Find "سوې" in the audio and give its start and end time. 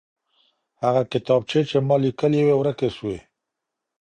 2.97-3.17